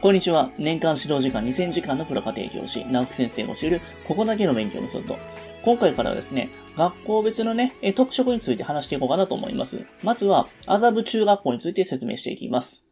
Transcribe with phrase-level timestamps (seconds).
[0.00, 0.50] こんにちは。
[0.56, 5.18] 年間指導時間2000時間のプロ家庭教師、直木先生が教える、ここだけの勉強のソフト。
[5.62, 9.84] 今回からはですね、学校別のね、特色について話していこうかなと思います。
[10.02, 12.86] まずは、麻布中学校について説明していきます。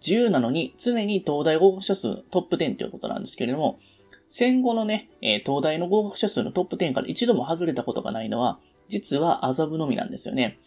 [0.00, 3.78] 自由なのに、常に東大合格者数トップ10ということなんですけれども、
[4.26, 5.10] 戦後のね、
[5.44, 8.58] 東大の合格者数のトップ10から一度も外れたことがないのは、
[8.88, 10.58] 実は麻布のみなんですよね。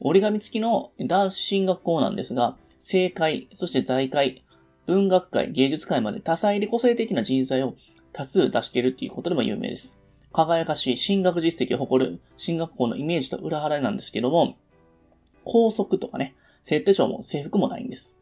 [0.00, 4.44] 折り紙付きの男子進学校なんですが、正解、そして在会、
[4.90, 7.76] 文学界、芸術界まで多彩で個性的な人材を
[8.12, 10.00] 多数出しているっていうことでも有名です。
[10.32, 14.56] 輝かしい進学実績を誇る進学校のイメージと裏腹なんですけども、
[15.44, 18.16] 校則とかね、設定書も制服もないんです。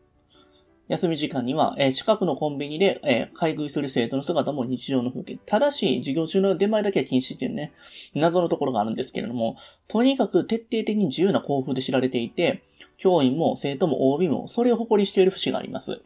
[0.88, 5.38] 休み時間には、えー、近くのコンビニで、えー、買い食いする生徒の姿も日常の風景。
[5.46, 7.72] ただし、授業中の出前だけは禁止っていうね、
[8.14, 12.62] 謎のところがあるんですけれども、とにかく徹底的に自由な校風で知られていて、
[12.98, 16.02] 教員も生徒も OB もそれを誇りしている節があります。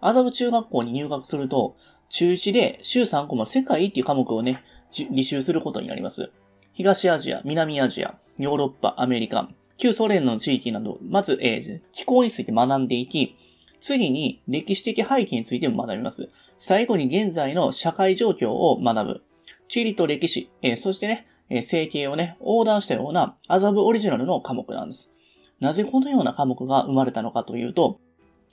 [0.00, 1.76] 麻布中学校に入学すると、
[2.08, 6.30] 中1で週3コマ世界っていう科目をね、履修することになります。
[6.72, 13.36] 東アジア、南アジア、ヨーロッパ、アメリカ、旧ソ連の地域など、まず、えー、気候について学んでいき、
[13.80, 16.30] 次に歴史的背景についても学びます。
[16.56, 19.22] 最後に現在の社会状況を学ぶ。
[19.68, 25.14] 地理と歴史、えー、そしてね、えー、整形をね、横断したような麻布オリジナルの科目なんです。
[25.60, 28.00] なぜこのような科目が生まれたのかというと、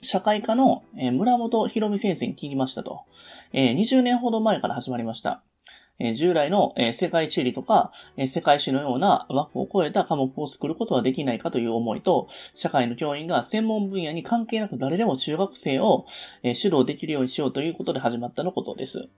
[0.04, 3.00] 社会科の村本博美先生に聞きましたと。
[3.52, 5.42] 20年ほど前から始まりました。
[6.14, 7.92] 従来の世界地理とか
[8.26, 16.04] 世界史のような枠を超えた科目を作ることはできないかという思いと、社会の教員が専門分野に関係なく誰でも中学生を
[16.42, 19.08] 指導できるようにしようということで始まったのことです。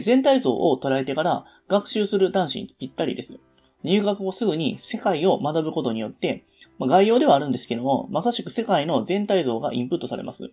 [0.00, 3.38] 全体像を捉えてから学習する男子にぴったりです。
[3.84, 6.44] 入学後すぐに世界を学ぶことによって、
[6.78, 10.50] まあ、概要ではあるんですけども、まさしく世界の全体像がインプットされます。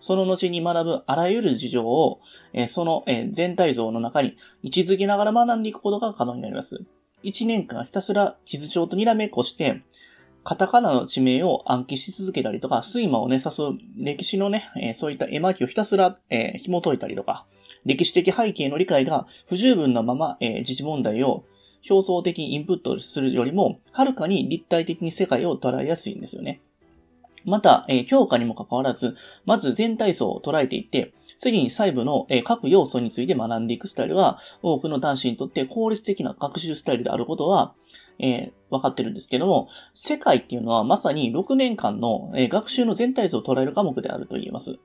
[0.00, 2.20] その後に学ぶあらゆる事情を、
[2.52, 6.84] えその、え全体像の中に位置づけながら学んでいくことが可能になります。
[7.22, 9.82] 1年間ひたすら地図帳とにらめっこして、
[10.44, 17.46] カタカナの地名を暗記し続けたりとか、睡魔をね、誘う歴史のね、えそういった絵巻をひたすら、え紐解いたりとか、
[17.86, 21.44] 歴史的背景の理解が不十分なまま、え時事問題を
[21.88, 26.60] 表層的にインプットするよりも、はるかに立体的に世界を捉えやすいんですよね。
[27.44, 37.74] また、えー、強化にもかかわらず、まず全体像を捉えていって、次に細部の、えー、各要素について学んでいくスタイルは、多くの男子にとって効率的な学習スタイルであることは、
[38.18, 44.78] えー、分かってるんですけども、世界っていうのはまさに6年間の、えー、学習の全体像を捉える科目であると言えます。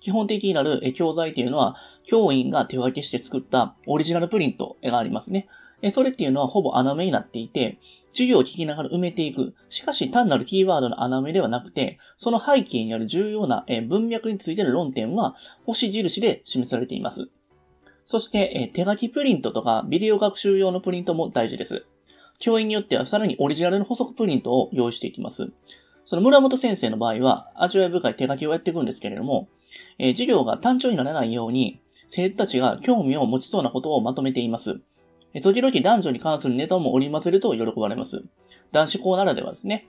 [0.00, 5.48] 基本的になる、教材っていうのは、教員が手分けして作ったオリジナルプリントがありますね。
[5.90, 7.78] それっていうのはほぼ穴埋めになっていて、
[8.12, 9.54] 授業を聞きながら埋めていく。
[9.68, 15.34] しかし単なるキーワードの穴埋めではなくて、その背景にある重要な文脈についての論点は
[15.64, 17.30] 星印で示されています。
[18.04, 21.86] そして、手書きプリントとかビデオ学習用のプリントも大事です。
[22.38, 25.52] 教員によってはさらにオリジナルの補足プリントを用意していきます。
[26.04, 29.48] その村本先生の場合は、味わい深い手書きをやっていくんですけれども、
[29.98, 34.80] え授業が単調にならないように、生徒たちが興味を持ちそうなことをまとめています。
[35.40, 38.24] 時々男女に関するネタも織り交ぜると喜ばれます。
[38.72, 39.88] 男子校ならではですね。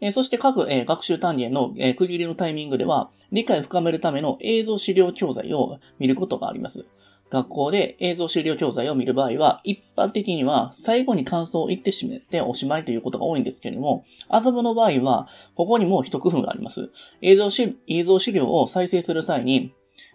[0.00, 6.86] えそして各、え学習単元の、え区切りのタイミングでは、理解を深めるための映像資料教材を見ることがあります。
[7.28, 16.90] 学校で映像資料教材を見る場合は、一般的には最後に感想を言ってしめておしまいということが多いんですけれども、遊ぶの場合は、ここにも一工夫があります。
[17.22, 17.48] 映像
[17.88, 19.72] 映像資料を再生する際に、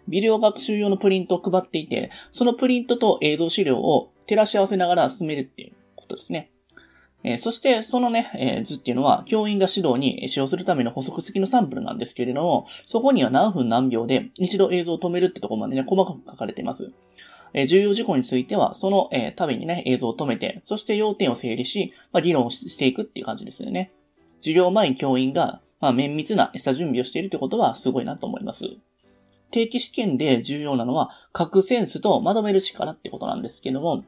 [0.08, 6.50] ビデオ学習用のプリントを配っていて、そのプリントと映像資料を照らし合わせながら進めるっていうことですね。
[7.24, 16.90] えー、そして、そのね、えー、図っていうのは、教員が指導に使用するための補足付きのサンプルなんですけれども、そこには何分何秒で一度映像を止めるってとこまでね、細かく書かれています。
[17.52, 23.92] えー、重要事項については、その、えー、たびにね、映像を止めて、そして要点を整理し、まあ、議論をしていくっていう感じですよね。
[24.40, 28.64] 授業前に教員が、まあ、綿密な下準備をしているということはすごいなと思います。
[29.52, 34.02] 定期試験で重要なのは、書くセンスとまとめる力ってことなんですけども、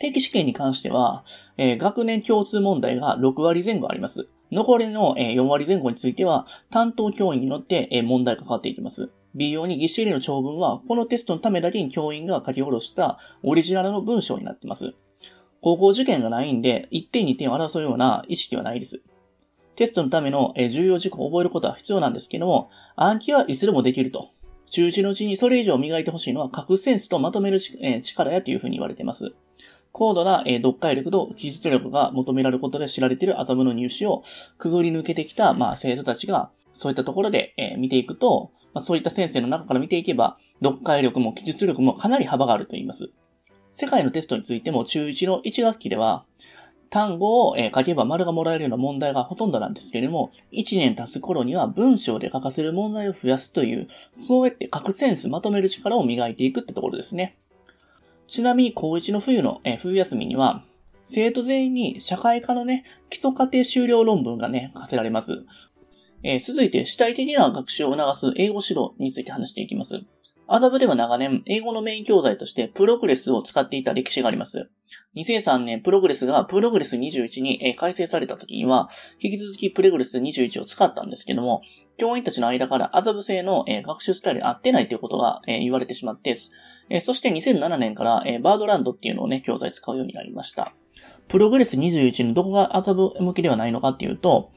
[0.00, 1.24] 定期試験に関しては、
[1.58, 4.28] えー、学年共通問題が6割前後あります。
[4.50, 9.10] 残りの、えー、4割前後については、担当教員によって、問題が変わっていきます。
[9.34, 14.94] 微妙にぎっしりの長文は、このテストのためだけに教員が書き下ろしたオリジナルの文章になっています。
[15.60, 19.02] 高校受験がないんで、1点2点を争うような意識はないです。
[19.76, 24.30] テストのための重要事項を覚えることは必要なんですけども、暗記はいつでもできると。
[24.66, 27.60] 中1のうちにそれ以上磨いてほしいのは書くセンスとまとめる
[28.00, 29.34] 力やというふうに言われています。
[29.92, 34.22] 高度な、読解力と技術力が求められることで知られている麻布の入試を
[34.58, 43.10] くぐり抜けてきた、まあ、生徒たちが、そういったところで、見ていくと、まあ、そういった先生の中から見ていけば、読解力も記述力もかなり幅があると言います。
[43.72, 46.24] 世界のテストについても中1の1学期では、
[46.90, 57.36] 単語を書けば丸がもらえるような問題がほとんどなんですけれども、1年経つ頃には文章で書かせる問題を増やすという、そうやって書くセンスまとめる力を磨いていくってところですね。
[58.30, 60.62] ちなみに高1の冬の、え冬休みには、
[61.02, 65.44] 生徒全員に社会科のね、基礎課程修了論文がね、課せられます。
[66.22, 70.02] えー、続いて主体的な学習を促す英語指導について話していきます。
[70.46, 74.70] 麻布では長年、英語のメイン教材としてプログレスを使っていた歴史があります。
[75.16, 81.62] 2003年、プログレスがプログレス21に改正された時には、引き続きプログレス21を使ったんですけども、
[81.98, 86.36] 教員たちの間から麻布生の学習スタイルに合ってないということが言われてしまって、
[86.98, 90.72] そして2007年からバードランドっていうのをね、教材使うようになりました。
[91.28, 94.50] プログレス21のどこが麻布向きではないのかっていうと、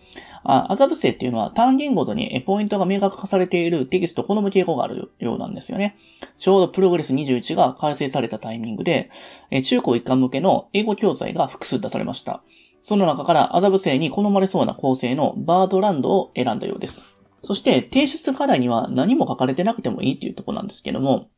[0.44, 5.96] 麻布生っていうのは単元ごとにポイントが明確化されているテキストを好む傾向があるようなんですよね。
[6.40, 9.12] ちょうどプログレス21が改正されたタイミングで、
[9.64, 12.42] 中高一貫向けの英語教材が複数出されました。
[12.82, 17.16] その中からアザブ性に好まれそうな構成のバードランドを選んだようです。
[17.44, 21.30] そして提出課題には何も書かれてなくてもいいっていうところなんですけども、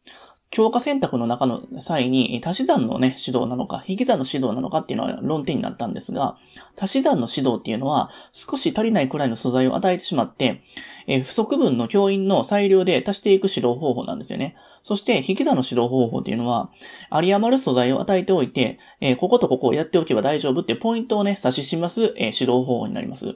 [0.55, 6.37] 強化選択の中の際に、足し算のね、指導なのか、引き算の指導なのかっていうのは論点になったんですが、
[6.79, 10.61] 足し算の指導っていうのは、少し足りないくらいの素材を与えてしまって、
[11.07, 14.55] え不足分の教員の裁量で足していく指導方法なんですよね。
[14.81, 16.69] そして、引き算の指導方法っていうのは、
[17.13, 23.35] 有り余る素材を与えておいて、えこことここをやっておけば大丈夫ってポイントをね、指しします、え指導方法になります。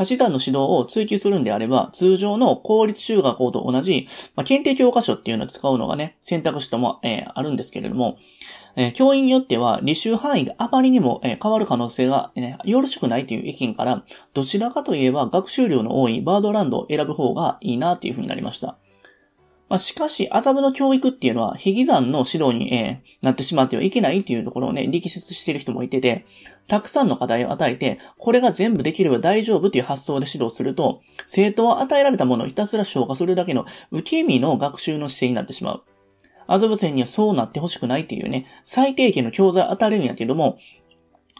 [0.00, 8.16] 足し算の指導を追求するんであれば、通常の公立中学校と同じ、まあ、検定教科書っていうのを使うのがね、選択肢とも、えー、あるんですけれども、
[8.76, 14.02] えー、教員によっては、履修範囲があまりにも、えー、変わる可能性が、ね、よろしくないという意見から、
[14.32, 18.78] どちらかといえば学習量の多いバードランドを選ぶ方がいいなというふうになりました。
[19.70, 26.26] まあ、しかし、麻布の教育っていうのは、引き算の指導に、えー、なってしまってはいけないっていうところをね、力説している人もいてて、
[26.66, 35.82] たくさんの課題を与えて、これが全部できれば大丈夫という発想で指導すると、生徒は与えられたものをひたすら消化するだけの受け身の学習の姿勢になってしまう。
[36.48, 40.58] アズブ線にはそうなってほしくないっていうね、最低限の教材を与えるんやけども、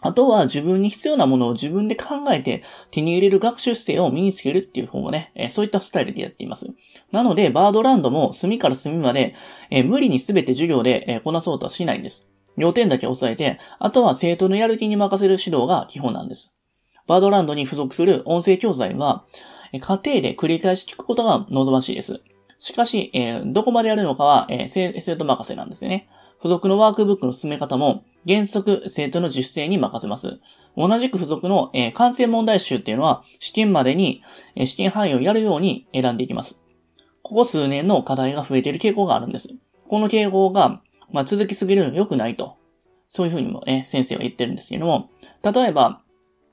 [0.01, 6.69] あとは自分に必要なものを自分で考えて手に入れる学習姿勢を身につけるっていう方をね、えそういったスタイルでやっています。
[7.13, 9.35] なので、バードランドも隅から隅まで、
[9.71, 12.33] え無理に全て授業で、えこなそうとはしないんです。
[12.57, 16.57] 要点だけ押さえて、あとは生徒のやる気に任せる指導が基本なんです。
[17.07, 19.25] バードランドに付属する音声教材は、
[19.73, 22.21] 家庭で繰り返し聞くことが望ましいです。
[22.59, 26.09] しかし、え、どこまでやるのかは、え、生徒任せなんですよね。
[26.39, 30.41] 付属のワークブックの進め方も、原則生徒の自主性に任せます。
[30.77, 34.23] 同じく付属の、えー、完成問題集っていうのは、試験までに、
[34.55, 36.63] えー、試験範囲をやるように選んでいきます。
[37.23, 39.49] ここ数年の課題が増えている傾向があるんです。
[39.89, 40.83] この傾向が、
[41.13, 42.57] まあ、続きすぎるの良くないと。
[43.09, 45.11] そういうふうにも、ね、先生は言ってるんですけども、
[45.43, 46.01] 例えば、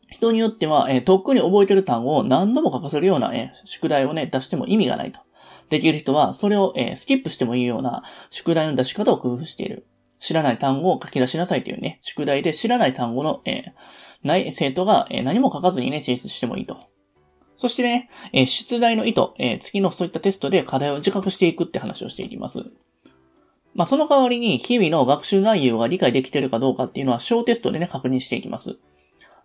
[0.09, 5.19] 人によっては、えー、とっくに覚えてる単語を何度も書かせるような、えー、宿題をね、出しても意味がないと。
[5.69, 9.85] できる人は、それを、えー、スキップしてもいいような宿題の出し方を工夫している。
[10.19, 16.77] 知らない単語を書き出しなさいというね、宿題で知らない単語の、えー、ない生徒が、えー、何も書かずにね、提出してもいいと。
[17.55, 22.65] そしてね、えー、出題の意図、えー、次のそういったテストで課題を自覚していくって話をしていきます。
[23.73, 28.79] まあ、その代わりに日々の学習内容が理解できているかどうかっていうのは小テストでね、確認していきます。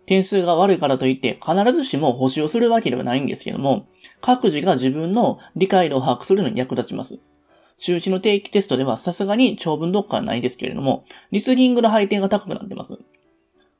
[0.06, 3.86] 点数が悪いからといって必ずしも補習をするわけではないんですけども、
[4.20, 7.20] 各自が自分の理解度を把握するのに役立ちます。
[7.82, 12.96] 中1の定期テストではさすがに長文読解はないですけれども、リスニングの配点が高くなってます。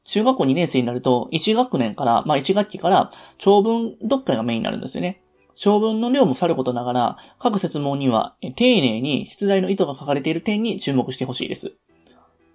[0.02, 5.22] 中学校2年生になると、1学年から、まあ1学期から長文読解がメインになるんですよね。
[5.54, 11.76] 長文の量もさることながら、各説問には丁寧に出題の意図が書かれている点に注目してほしいです。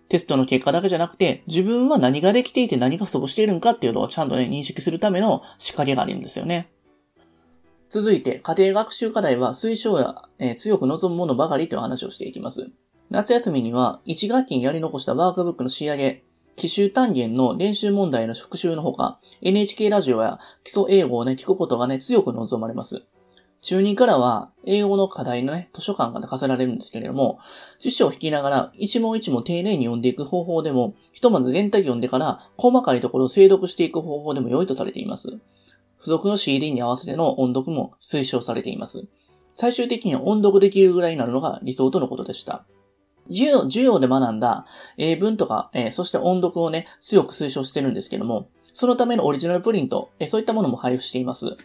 [0.10, 6.70] テストの結果だけじゃなくて、自分は何ができていて何が不足しているのかっていうのをちゃんとね、認識するための仕掛けがあるんですよね。
[7.90, 12.70] 続いて、家庭学習課題は推奨や、えー、強く望むものばかりという話をしていきます。
[13.10, 16.24] 夏休みには、1学期にやり残したワークブックの仕上げ、
[16.58, 23.04] 奇襲単元の練習問題の復習のほか、NHK ラジオや基礎英語をね、聞くことがね、強く望まれます。
[23.62, 27.40] 中2からは、英語の課題のね、図書館が課せられるんですけれども、
[27.80, 35.40] 辞書を引きながら、一問一問丁寧に読んでいく方法でも、ひとまず全体読んでから、細かいところを精読していく方法でも良いとされています。
[36.00, 39.08] 付属の CD に合わせての音読も推奨されています。
[39.54, 42.66] 最終的には音読できるぐらいになるのが理想とのことでした。
[43.30, 44.66] 授業、授業で学んだ
[44.98, 51.58] 英文とか、えー、そして音読をね、強く推奨してるんですけども、そのためのオリジナルプリント、えー、そういったものも配布しています。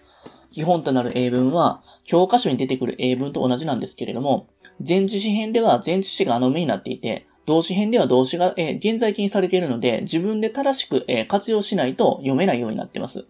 [0.50, 4.48] 基本となる英文は、教科書に出てくる英文と同じなんですけれども、
[4.86, 13.26] 前置詞編では前置詞があの目になっていて、動詞編では動詞が、えー、現在形にされているので、自分で正しく、えー、活用しないと読めないようになっています。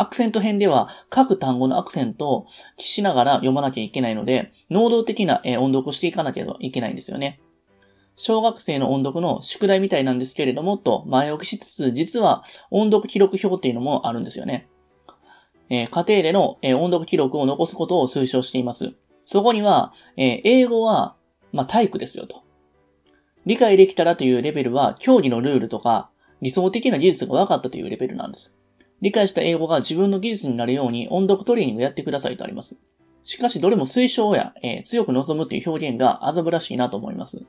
[0.00, 2.46] アクセント編では各単語のアクセントを
[2.78, 7.40] しながら読まなきゃいけないので、能動的な、音読をしていかなきゃいけないんですよね。
[8.16, 14.68] 小学生の音読の宿題みたいなんですけれども、と前置きしつつ、実は音読記録表っていうのもあるんですよね。
[15.68, 18.94] えー、家庭での、え、音読記録を残すことを推奨しています。
[19.24, 21.16] そこには、えー、英語は、
[21.52, 22.42] まあ、体育ですよと。
[23.44, 26.10] 理解できたらというレベルは、競技のルールとか、
[26.40, 28.58] 理想的な技術が分かったというレベルなんです。
[29.00, 32.76] 理解した英語が自分の技術になるように音読トレーニングをやってくださいとあります。
[33.24, 37.44] しかしどれも推奨や、えー、強く望むという表現が麻布らしいなと思います。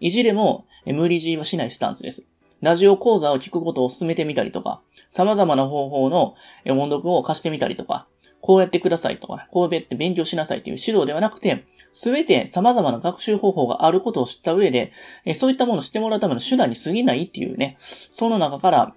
[0.00, 2.28] いじれも、え無理強いはしないスタンスです。
[2.60, 6.34] ラジオ講座を聞くことを進めてみたりとか、様々な方法の
[6.66, 8.08] 音読を貸してみたりとか、
[8.40, 14.92] こうやってくださいとか、こうやって勉強しなさいという指導ではなくて、すべて様々な学習方法があることを知った上で、
[15.34, 18.94] そういったものを知ってもらうための手段に過ぎないっていうね、その中から、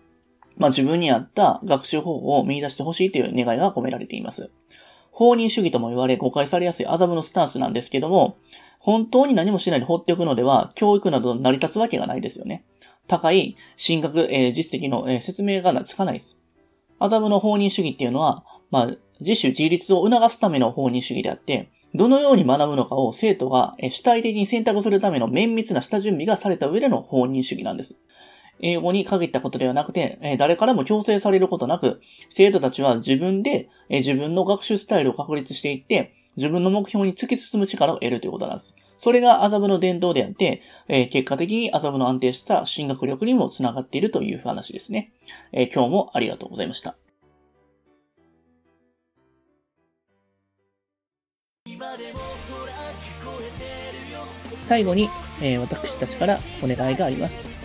[0.57, 4.51] まあ自分に合った学習方法を見出してほしいという願いが込められています。
[5.12, 8.38] 放任主義とも言われ誤解されやすい麻布のスタンスなんですけども、
[8.79, 12.65] 本当に何もしないで放っておくのでは、教育など成り立つわけがないですよね。
[13.07, 16.43] 高い進学、えー、実績の、えー、説明がつかないです。
[17.00, 18.88] 麻布の放任主義っていうのは、まあ、
[19.19, 28.03] 自主自立を促すための放任主義であって、どのように学ぶのかを生徒が主体的に選択するための綿密な下準備がされた上での放任主義なんです。
[28.59, 38.75] 英語に限ったことではなくて、誰からも強制されることなく、生徒たちは自分で自分の学習スタイルを確立していって、自分の目標に突き進む力を得るということなんです。
[38.97, 45.12] それが麻布の伝統であって、え結果的に麻布の安定した進学力にもつながっているという話ですね。
[45.51, 46.95] え今日もありがとうございました。
[54.55, 55.09] 最後に、
[55.41, 57.64] えー、私たちからお願いがあります。